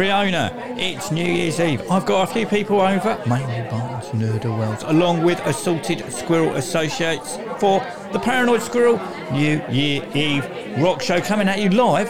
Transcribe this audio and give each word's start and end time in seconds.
Creona, 0.00 0.50
it's 0.78 1.10
New 1.10 1.22
Year's 1.22 1.60
Eve. 1.60 1.82
I've 1.90 2.06
got 2.06 2.26
a 2.26 2.32
few 2.32 2.46
people 2.46 2.80
over, 2.80 3.22
mainly 3.26 3.68
Barnes 3.68 4.06
Nerder 4.06 4.58
Wells, 4.58 4.82
along 4.84 5.22
with 5.22 5.38
Assorted 5.40 6.10
Squirrel 6.10 6.56
Associates 6.56 7.36
for 7.58 7.86
the 8.10 8.18
Paranoid 8.18 8.62
Squirrel 8.62 8.98
New 9.30 9.62
Year 9.68 10.08
Eve 10.14 10.48
rock 10.78 11.02
show 11.02 11.20
coming 11.20 11.48
at 11.48 11.60
you 11.60 11.68
live 11.68 12.08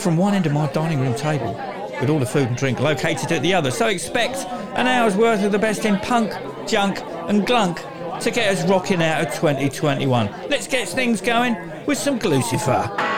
from 0.00 0.16
one 0.16 0.32
end 0.32 0.46
of 0.46 0.54
my 0.54 0.66
dining 0.72 0.98
room 0.98 1.14
table 1.14 1.52
with 2.00 2.08
all 2.08 2.18
the 2.18 2.24
food 2.24 2.48
and 2.48 2.56
drink 2.56 2.80
located 2.80 3.30
at 3.30 3.42
the 3.42 3.52
other. 3.52 3.70
So 3.70 3.88
expect 3.88 4.38
an 4.74 4.86
hour's 4.86 5.14
worth 5.14 5.44
of 5.44 5.52
the 5.52 5.58
best 5.58 5.84
in 5.84 5.98
punk, 5.98 6.32
junk, 6.66 7.02
and 7.28 7.46
glunk 7.46 7.84
to 8.20 8.30
get 8.30 8.56
us 8.56 8.66
rocking 8.66 9.02
out 9.02 9.20
of 9.20 9.34
2021. 9.34 10.30
Let's 10.48 10.66
get 10.66 10.88
things 10.88 11.20
going 11.20 11.54
with 11.84 11.98
some 11.98 12.18
Gluecifer. 12.18 13.15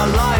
our 0.00 0.08
life. 0.16 0.39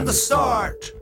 and 0.00 0.08
the 0.08 0.12
start. 0.14 0.94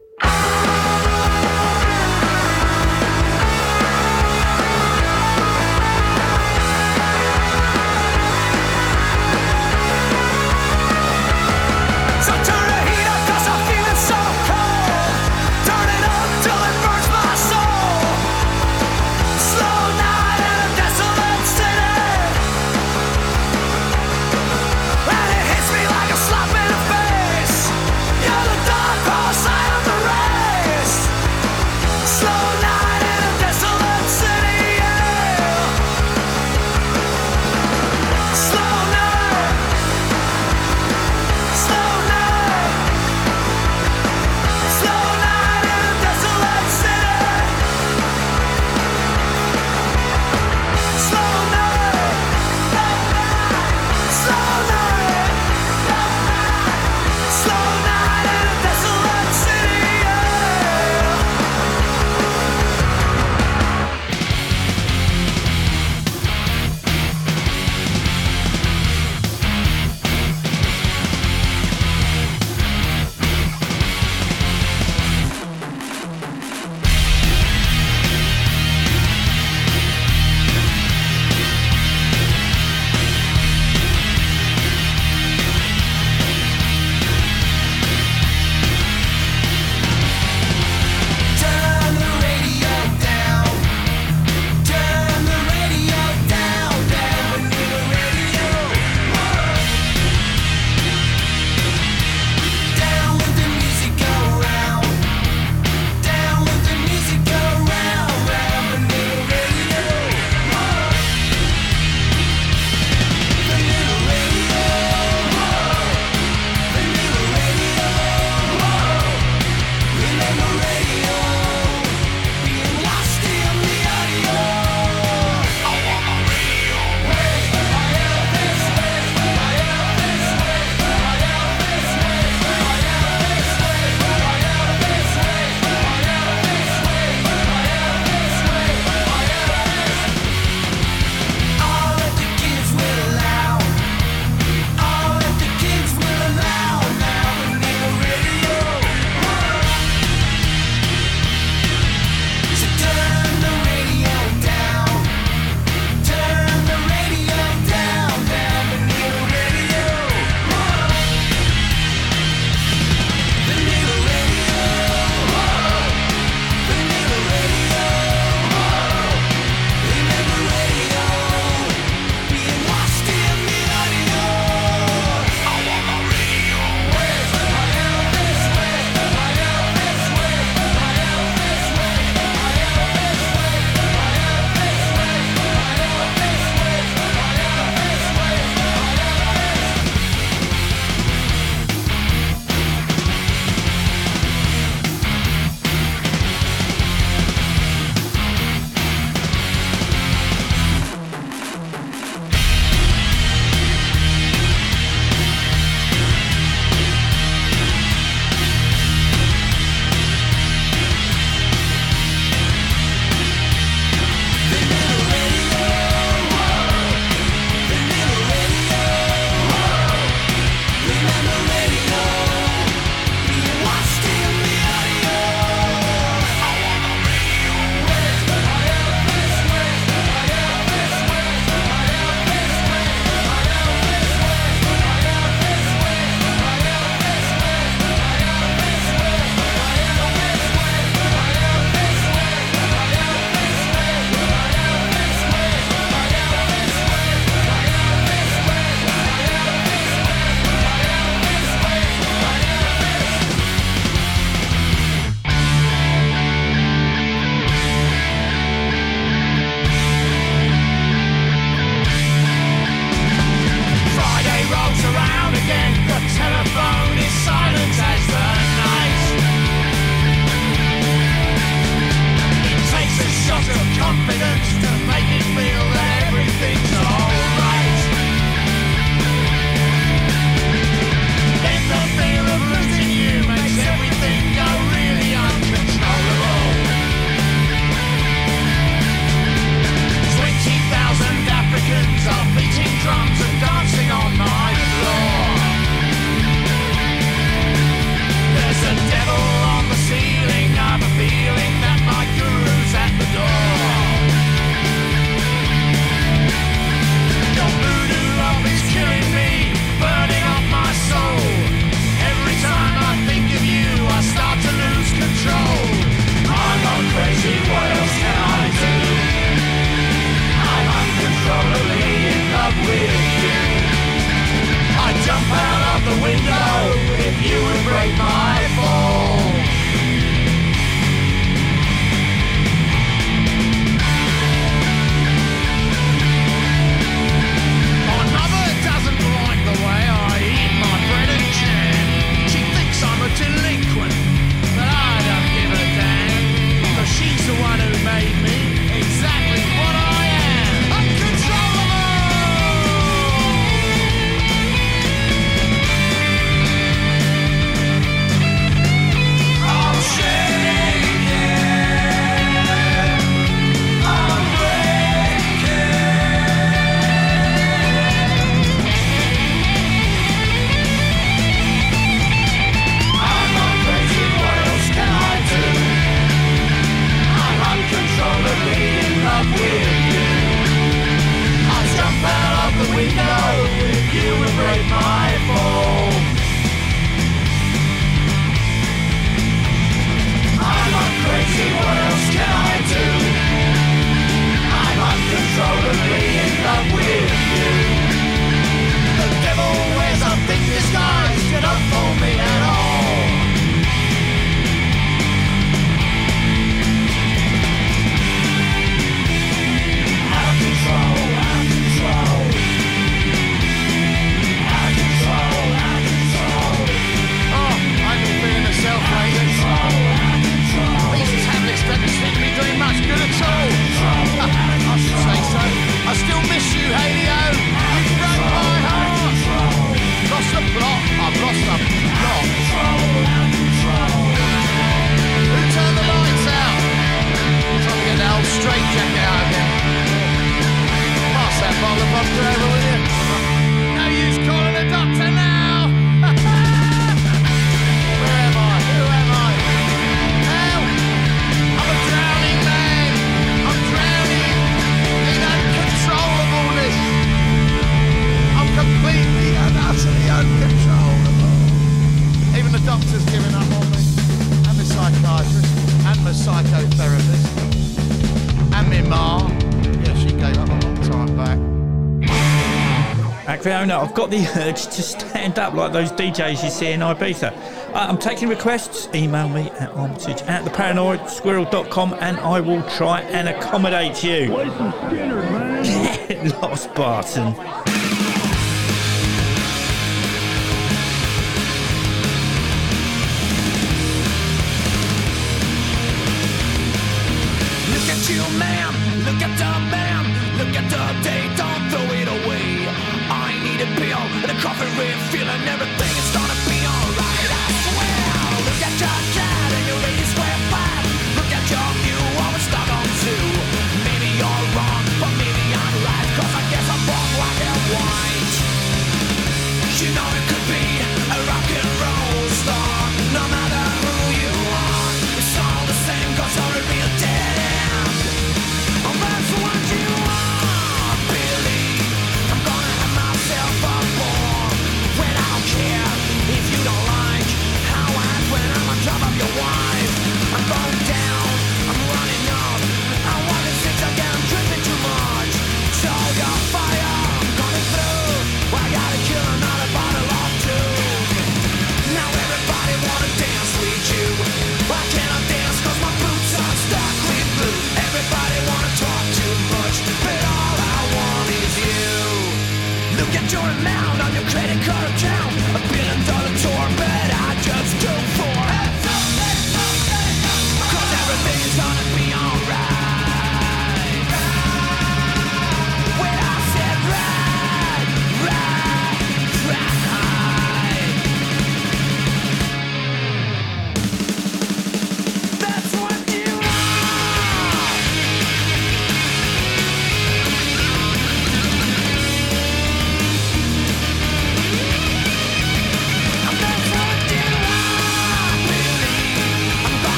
know, 473.68 473.80
I've 473.80 473.94
got 473.94 474.10
the 474.10 474.26
urge 474.36 474.64
to 474.64 474.82
stand 474.82 475.38
up 475.38 475.54
like 475.54 475.72
those 475.72 475.92
DJs 475.92 476.42
you 476.42 476.50
see 476.50 476.72
in 476.72 476.80
Ibiza. 476.80 477.32
Uh, 477.68 477.72
I'm 477.74 477.98
taking 477.98 478.28
requests. 478.28 478.88
Email 478.94 479.28
me 479.28 479.50
at 479.50 479.70
armitage 479.76 480.22
at 480.22 480.44
theparanoidsquirrel.com 480.44 481.94
and 482.00 482.18
I 482.18 482.40
will 482.40 482.62
try 482.70 483.02
and 483.02 483.28
accommodate 483.28 484.02
you. 484.02 484.26
Skinner, 484.26 485.22
man. 485.30 486.28
Lost 486.40 486.74
Barton. 486.74 487.67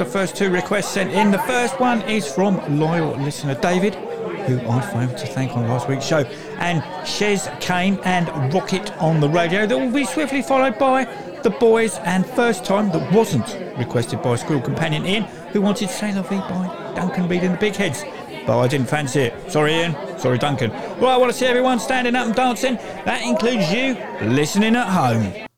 the 0.00 0.04
first 0.06 0.34
two 0.34 0.48
requests 0.48 0.88
sent 0.88 1.12
in. 1.12 1.30
The 1.30 1.38
first 1.40 1.78
one 1.78 2.00
is 2.08 2.26
from 2.26 2.56
loyal 2.80 3.10
listener 3.18 3.54
David, 3.54 3.94
who 4.46 4.58
I 4.66 4.80
failed 4.80 5.18
to 5.18 5.26
thank 5.26 5.54
on 5.54 5.68
last 5.68 5.90
week's 5.90 6.06
show, 6.06 6.24
and 6.58 6.82
Chez 7.06 7.50
Kane 7.60 8.00
and 8.04 8.26
Rocket 8.54 8.96
on 8.96 9.20
the 9.20 9.28
Radio. 9.28 9.66
That 9.66 9.76
will 9.76 9.92
be 9.92 10.06
swiftly 10.06 10.40
followed 10.40 10.78
by 10.78 11.04
The 11.42 11.50
Boys 11.50 11.98
and 11.98 12.24
First 12.24 12.64
Time 12.64 12.90
that 12.92 13.12
wasn't 13.12 13.58
requested 13.76 14.22
by 14.22 14.36
Squirrel 14.36 14.62
Companion 14.62 15.04
Ian, 15.04 15.24
who 15.52 15.60
wanted 15.60 15.90
Sailor 15.90 16.22
V 16.22 16.36
by 16.36 16.92
Duncan 16.96 17.28
Reid 17.28 17.44
and 17.44 17.52
the 17.52 17.58
Big 17.58 17.76
Heads. 17.76 18.02
But 18.46 18.58
I 18.58 18.68
didn't 18.68 18.88
fancy 18.88 19.20
it. 19.20 19.52
Sorry, 19.52 19.74
Ian. 19.74 20.18
Sorry, 20.18 20.38
Duncan. 20.38 20.70
Right, 20.70 21.12
I 21.12 21.16
want 21.18 21.30
to 21.30 21.36
see 21.36 21.44
everyone 21.44 21.78
standing 21.78 22.16
up 22.16 22.24
and 22.24 22.34
dancing. 22.34 22.76
That 23.04 23.20
includes 23.20 23.70
you 23.70 23.98
listening 24.26 24.76
at 24.76 24.88
home. 24.88 25.49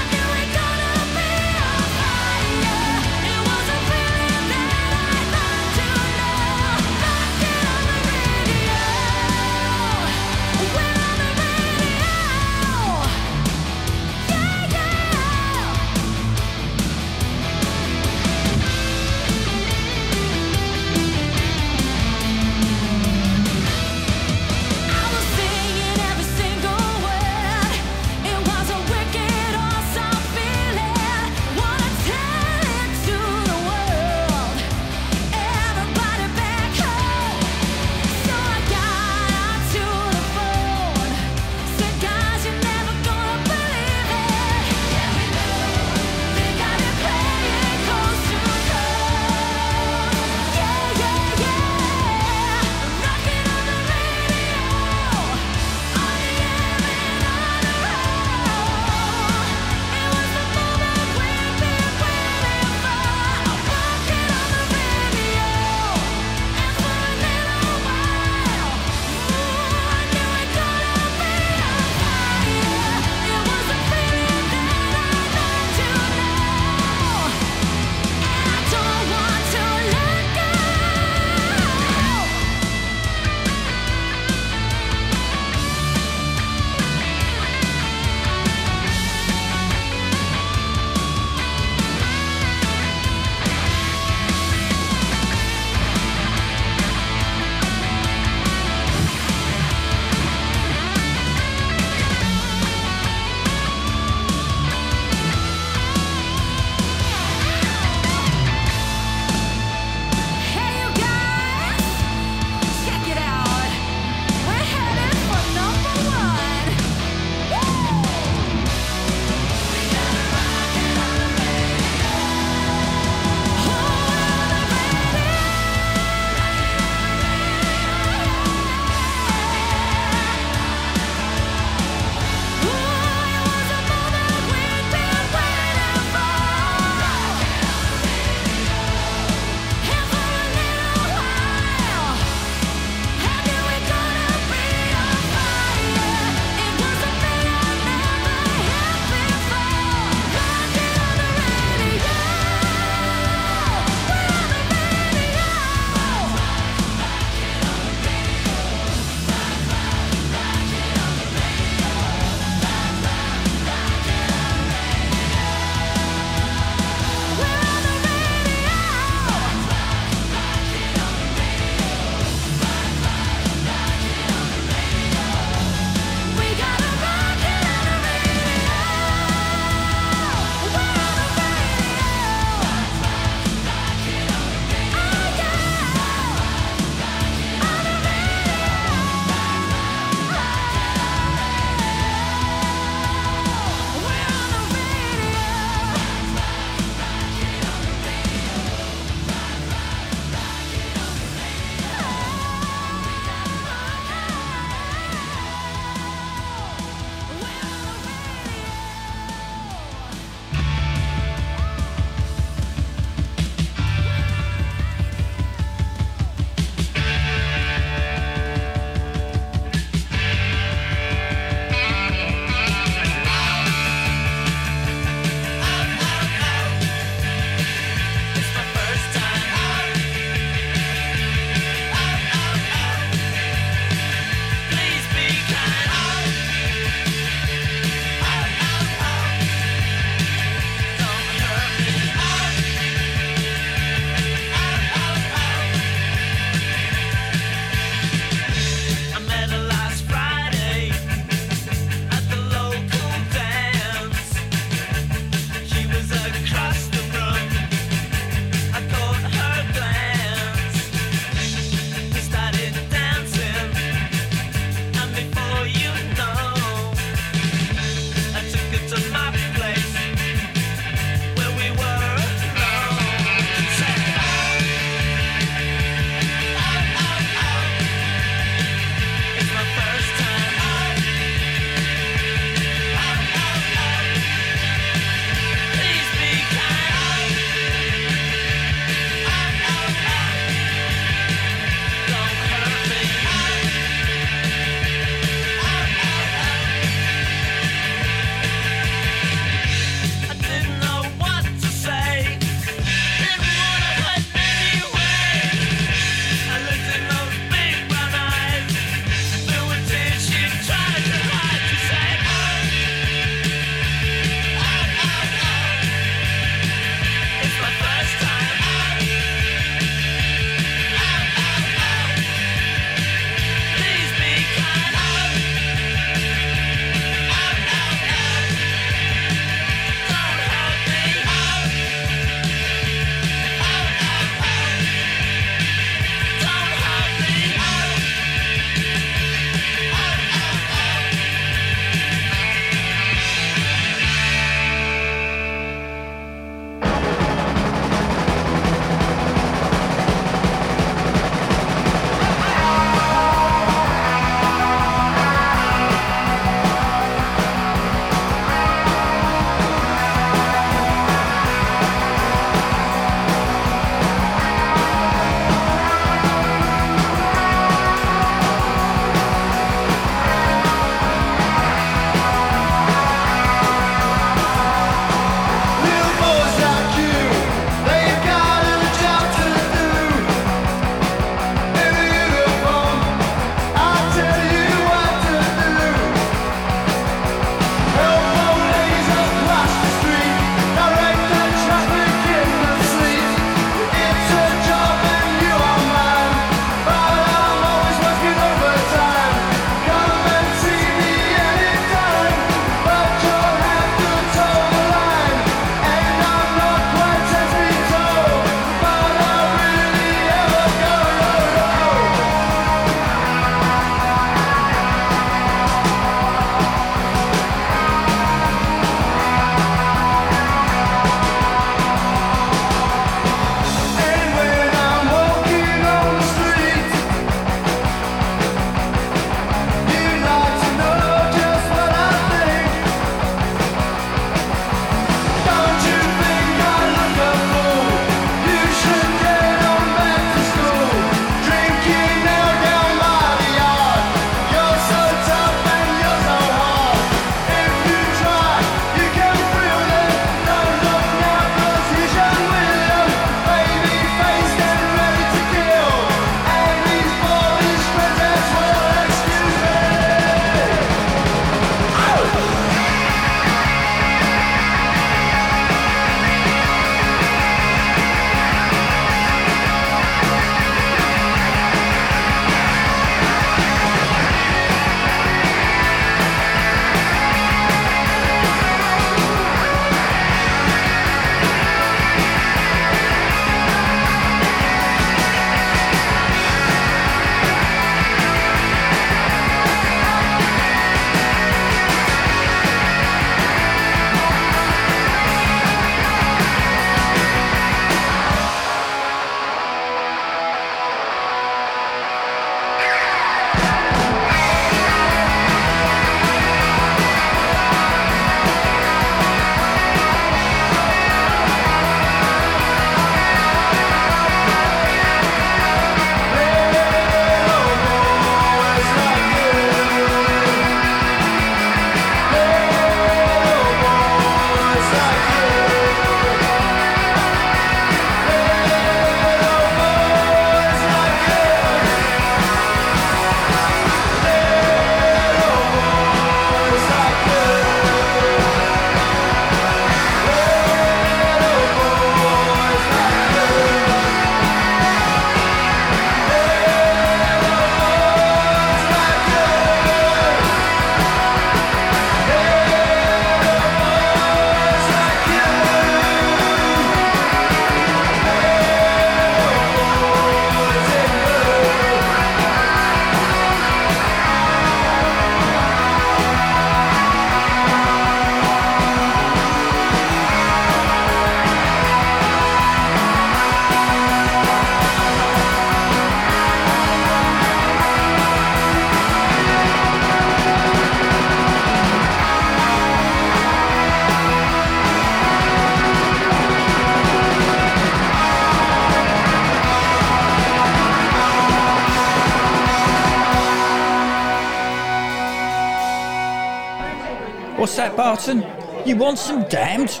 Barton? 597.98 598.46
You 598.86 598.94
want 598.94 599.18
some 599.18 599.42
damned? 599.48 600.00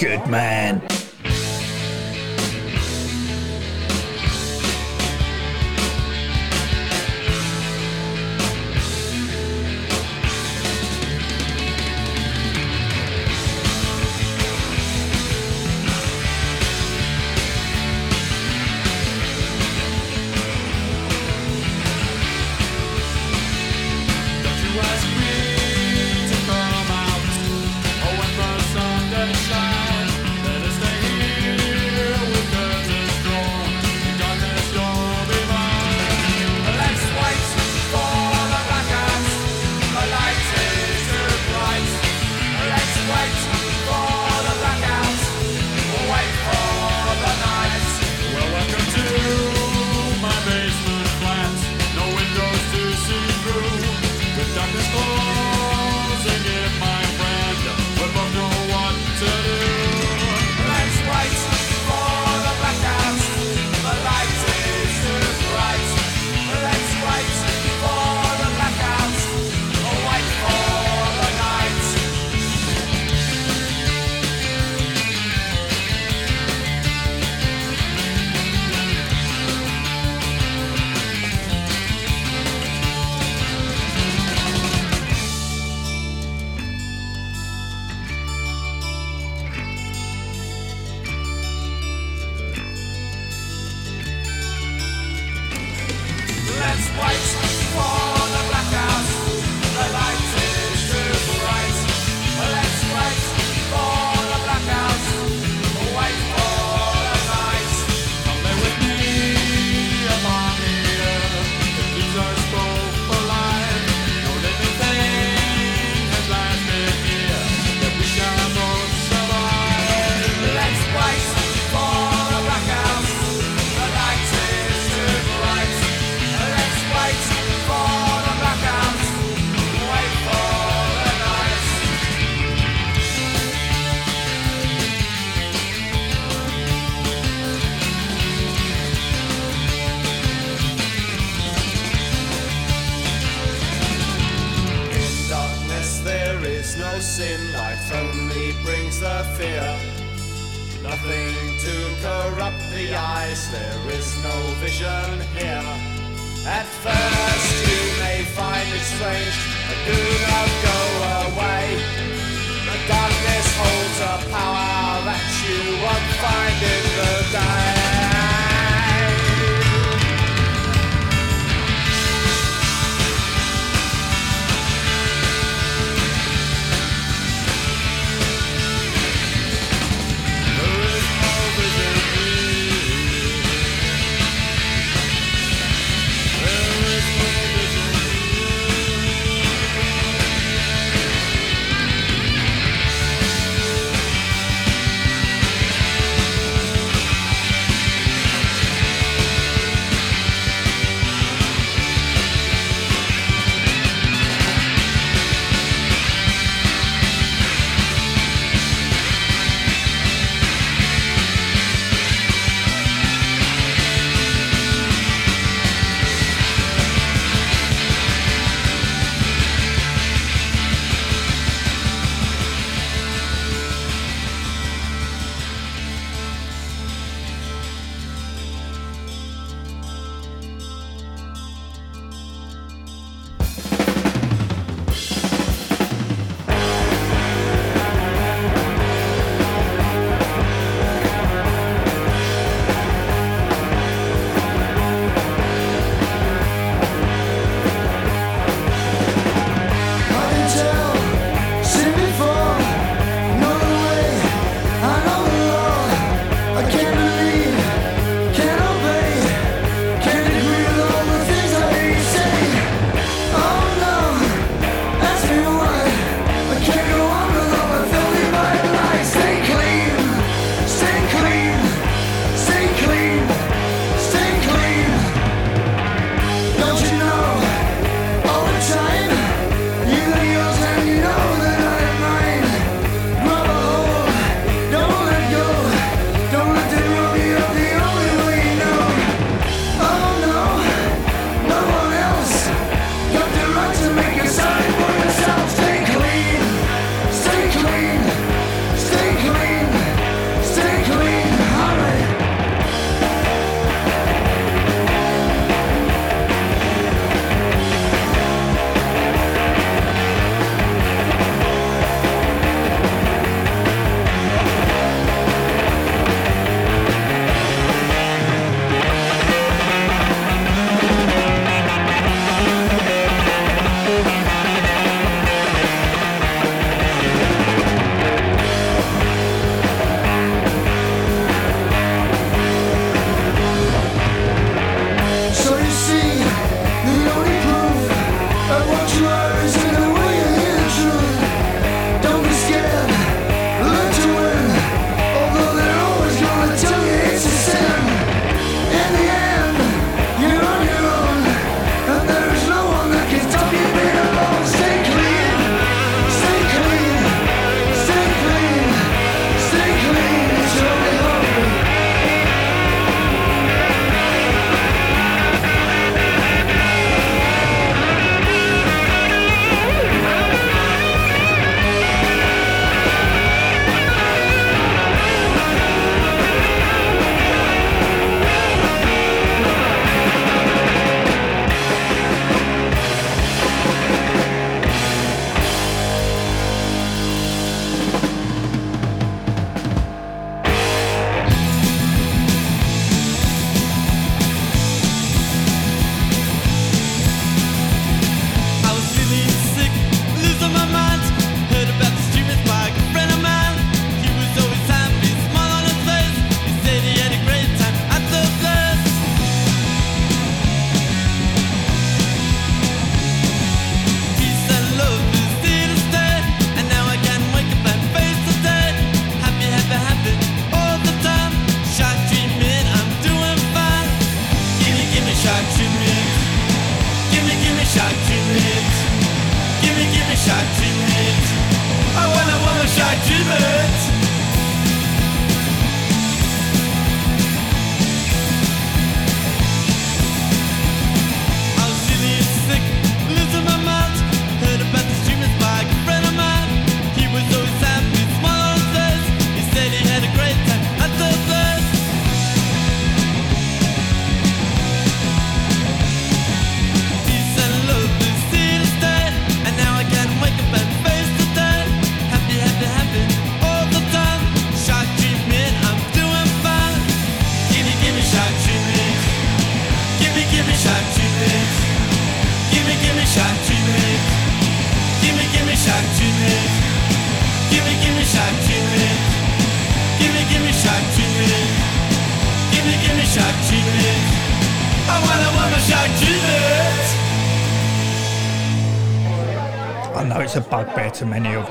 Good 0.00 0.26
man. 0.28 0.80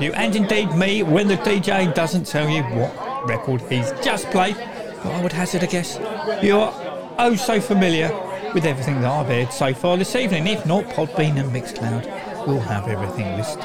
You, 0.00 0.12
and 0.12 0.34
indeed 0.34 0.72
me, 0.74 1.02
when 1.02 1.28
the 1.28 1.36
DJ 1.36 1.92
doesn't 1.94 2.26
tell 2.26 2.48
you 2.48 2.62
what 2.62 3.28
record 3.28 3.60
he's 3.62 3.90
just 4.02 4.30
played. 4.30 4.56
I 4.56 5.22
would 5.22 5.32
hazard 5.32 5.62
a 5.62 5.66
guess 5.66 5.98
you're 6.42 6.72
oh 7.18 7.36
so 7.36 7.60
familiar 7.60 8.08
with 8.54 8.64
everything 8.64 9.00
that 9.00 9.10
I've 9.10 9.26
heard 9.26 9.52
so 9.52 9.74
far 9.74 9.96
this 9.96 10.16
evening. 10.16 10.46
If 10.46 10.66
not, 10.66 10.84
Podbean 10.84 11.38
and 11.38 11.52
Mixcloud 11.52 12.46
will 12.46 12.60
have 12.60 12.88
everything 12.88 13.36
listed. 13.36 13.62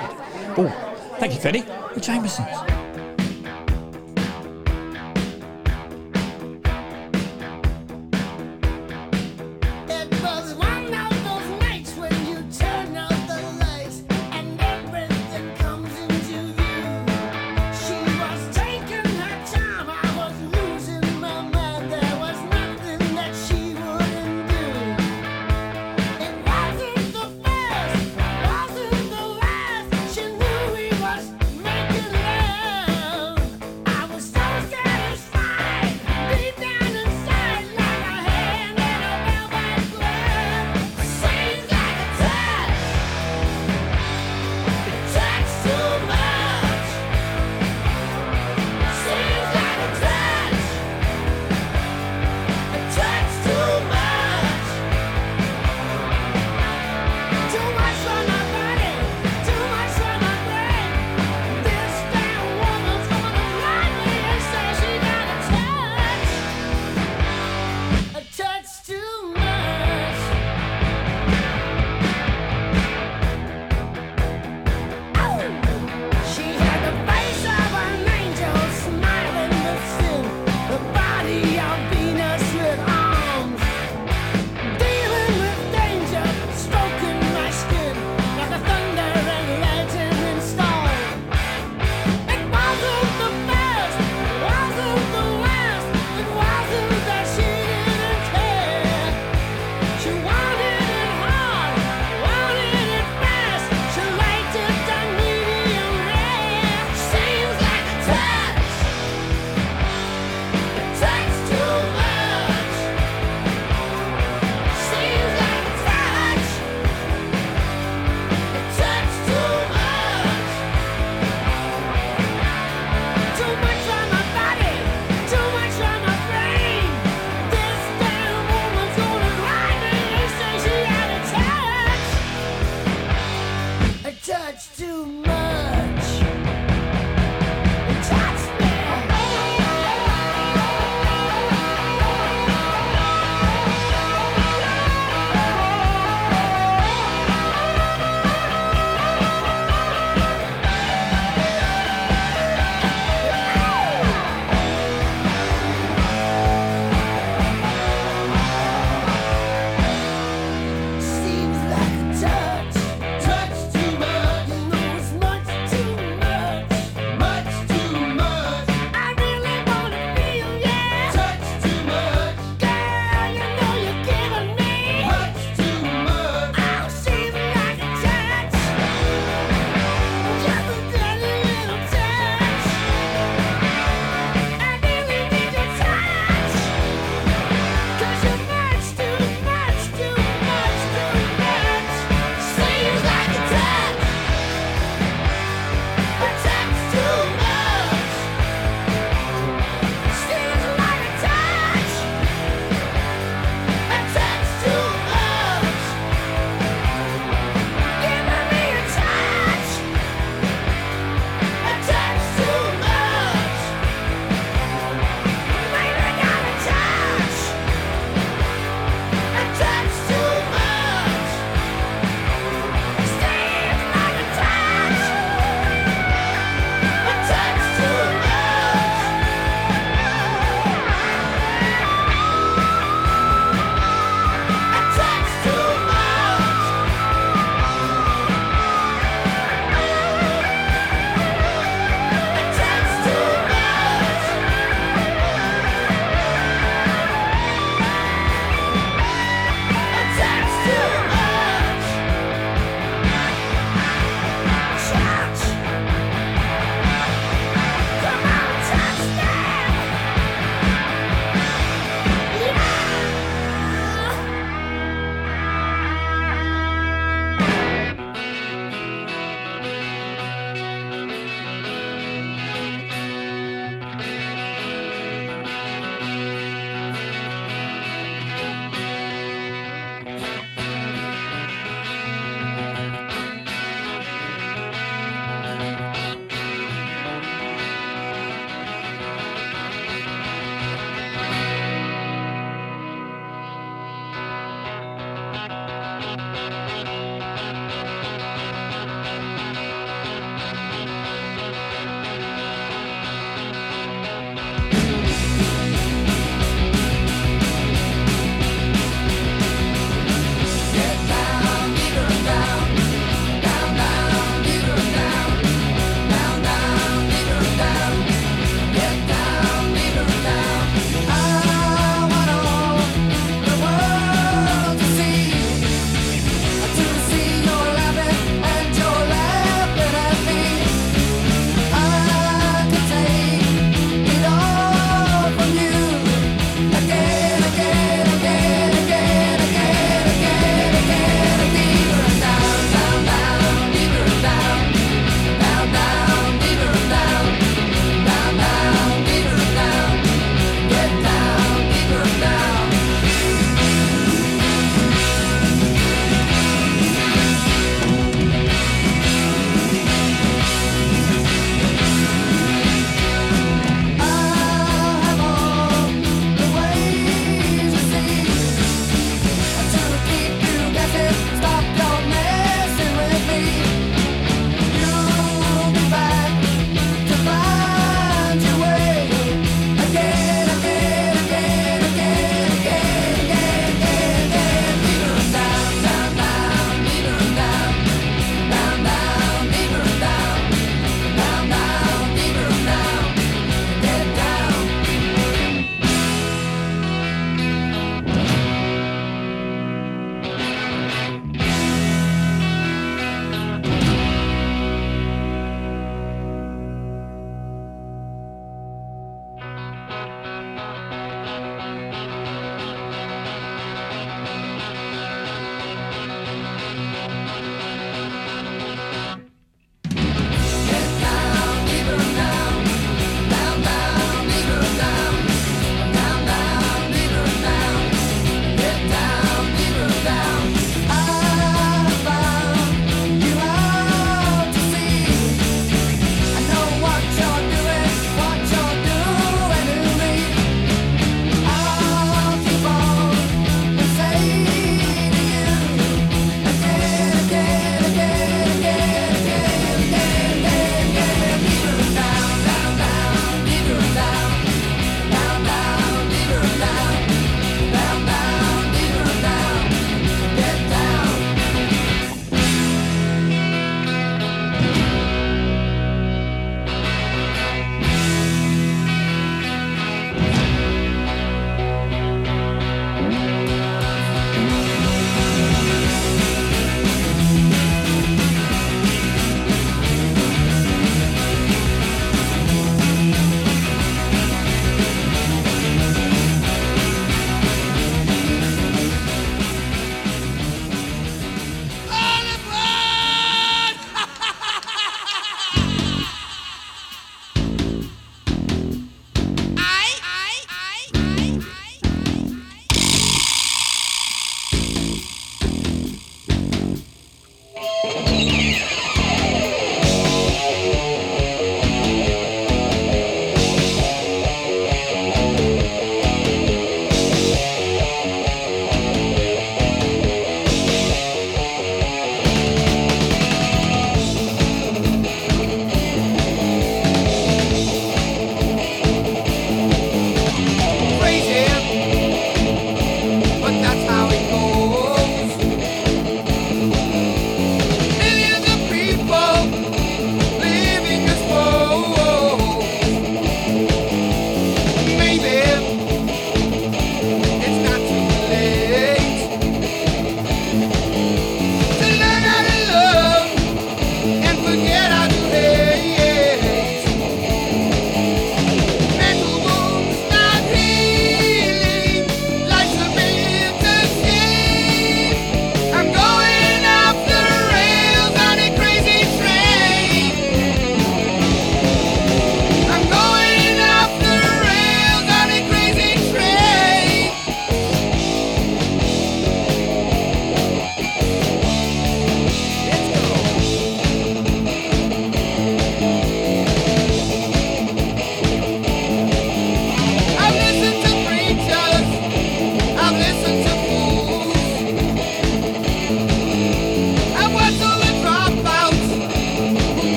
Oh, 0.58 1.16
thank 1.20 1.34
you, 1.34 1.40
Freddie. 1.40 1.62
The 1.62 2.02
Jamesons. 2.02 2.83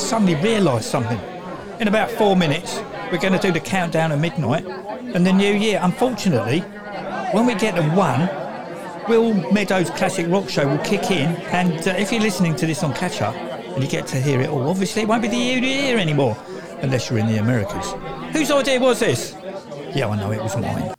Suddenly 0.00 0.34
realised 0.36 0.84
something. 0.84 1.20
In 1.80 1.88
about 1.88 2.10
four 2.10 2.36
minutes, 2.36 2.80
we're 3.12 3.18
going 3.18 3.32
to 3.32 3.38
do 3.38 3.52
the 3.52 3.60
countdown 3.60 4.12
at 4.12 4.18
midnight 4.18 4.66
and 4.66 5.26
the 5.26 5.32
new 5.32 5.52
year. 5.52 5.78
Unfortunately, 5.82 6.60
when 7.32 7.46
we 7.46 7.54
get 7.54 7.76
to 7.76 7.82
one, 7.90 8.28
Will 9.08 9.34
Meadows' 9.52 9.90
classic 9.90 10.26
rock 10.28 10.48
show 10.48 10.66
will 10.66 10.84
kick 10.84 11.10
in, 11.10 11.36
and 11.52 11.86
uh, 11.86 11.92
if 11.92 12.10
you're 12.10 12.20
listening 12.20 12.56
to 12.56 12.66
this 12.66 12.82
on 12.82 12.92
catch 12.92 13.22
up 13.22 13.36
and 13.36 13.82
you 13.82 13.88
get 13.88 14.06
to 14.08 14.16
hear 14.16 14.40
it 14.40 14.48
all, 14.48 14.68
obviously 14.68 15.02
it 15.02 15.08
won't 15.08 15.22
be 15.22 15.28
the 15.28 15.36
new 15.36 15.60
year 15.60 15.96
anymore, 15.96 16.36
unless 16.80 17.08
you're 17.08 17.20
in 17.20 17.26
the 17.28 17.38
Americas. 17.38 17.94
Whose 18.32 18.50
idea 18.50 18.80
was 18.80 18.98
this? 18.98 19.36
Yeah, 19.94 20.08
I 20.08 20.16
know 20.16 20.32
it 20.32 20.42
was 20.42 20.56
mine. 20.56 20.95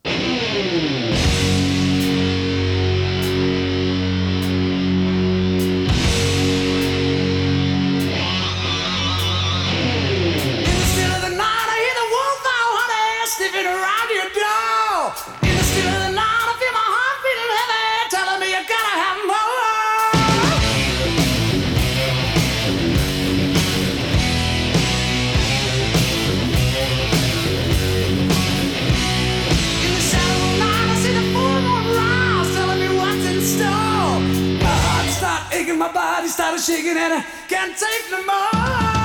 And 36.85 37.13
I 37.13 37.25
can't 37.47 37.75
take 37.75 38.11
no 38.11 38.23
more. 38.23 38.97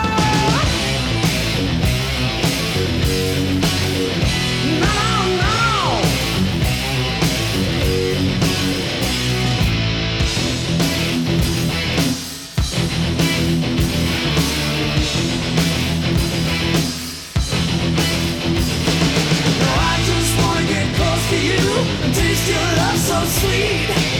Taste 22.14 22.48
your 22.48 22.58
love 22.76 22.98
so 22.98 23.24
sweet. 23.24 24.11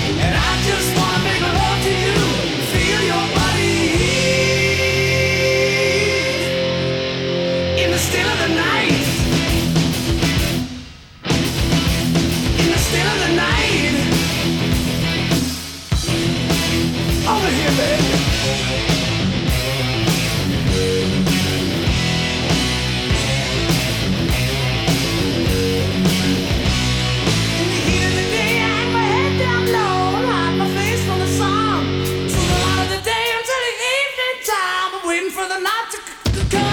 Waiting 35.22 35.36
for 35.36 35.46
the 35.46 35.58
night 35.58 35.90
to 36.24 36.56
come. 36.56 36.71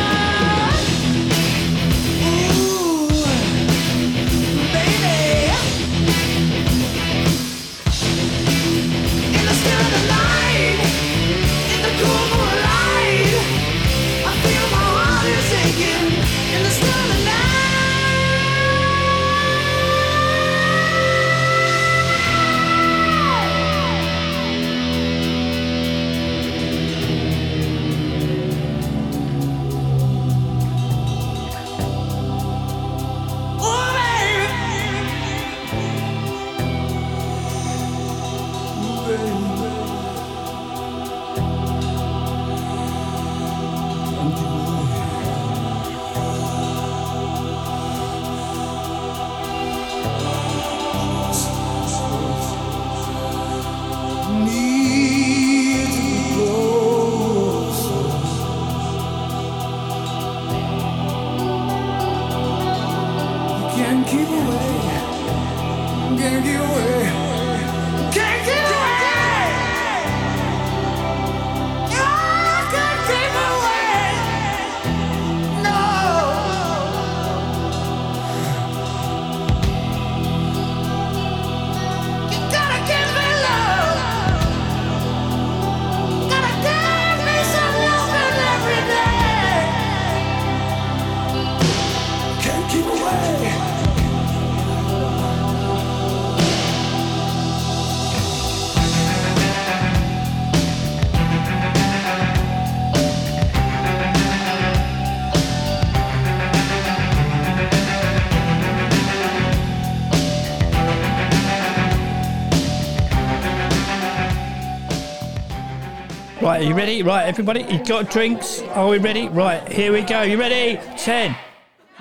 Right, 116.60 116.66
are 116.66 116.70
you 116.72 116.76
ready? 116.76 117.04
Right, 117.04 117.24
everybody, 117.24 117.62
you 117.72 117.82
got 117.86 118.10
drinks? 118.12 118.62
Are 118.76 118.90
we 118.90 118.98
ready? 118.98 119.30
Right, 119.30 119.66
here 119.72 119.94
we 119.94 120.02
go. 120.02 120.24
You 120.24 120.38
ready? 120.38 120.78
Ten, 120.98 121.34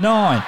nine, 0.01 0.43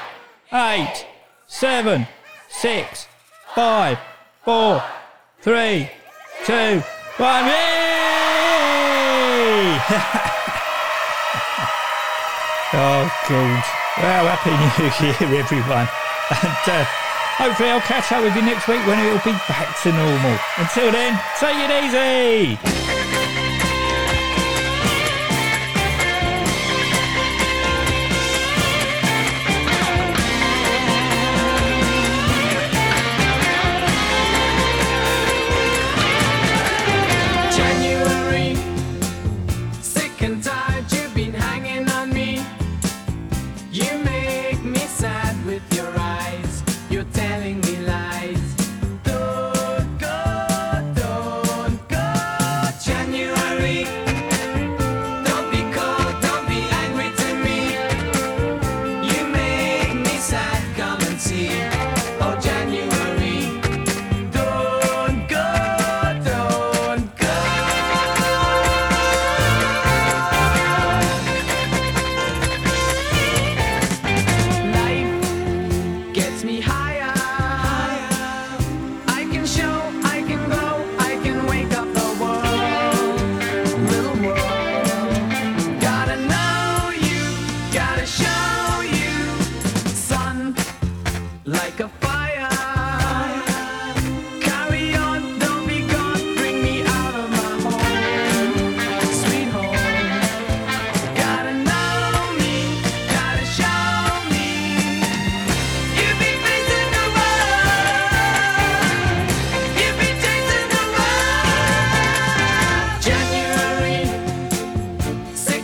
eight, 0.53 1.07
seven, 1.47 2.09
six, 2.49 3.07
five, 3.55 4.01
four, 4.43 4.83
three, 5.43 5.89
two, 6.45 6.83
one. 7.23 7.45
Yay! 7.45 7.55
oh, 12.75 13.07
God. 13.29 13.65
Well, 13.97 14.27
Happy 14.27 14.51
New 14.51 14.91
Year, 15.07 15.41
everyone. 15.41 15.87
And 16.43 16.67
uh, 16.67 16.85
hopefully 17.39 17.71
I'll 17.71 17.81
catch 17.83 18.11
up 18.11 18.25
with 18.25 18.35
you 18.35 18.43
next 18.43 18.67
week 18.67 18.85
when 18.89 18.99
it'll 18.99 19.19
be 19.19 19.39
back 19.47 19.81
to 19.85 19.93
normal. 19.93 20.37
Until 20.59 20.91
then, 20.91 21.17
take 21.39 21.59
it 21.59 21.71
easy. 21.85 22.90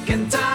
sick 0.06 0.30
time. 0.30 0.45